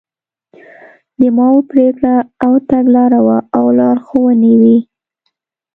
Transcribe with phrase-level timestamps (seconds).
[1.19, 2.15] د ماوو پرېکړه
[2.45, 4.77] او تګلاره وه او لارښوونې وې.